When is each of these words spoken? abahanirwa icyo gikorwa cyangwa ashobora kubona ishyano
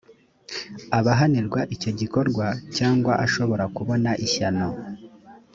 abahanirwa 0.97 1.59
icyo 1.75 1.91
gikorwa 1.99 2.45
cyangwa 2.77 3.13
ashobora 3.25 3.63
kubona 3.75 4.09
ishyano 4.25 4.67